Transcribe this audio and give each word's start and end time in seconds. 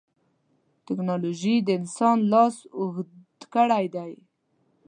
ټکنالوجي 0.85 1.55
د 1.61 1.67
انسان 1.79 2.17
لاس 2.31 2.55
اوږد 2.77 3.11
کړی 3.53 3.85
دی. 3.95 4.11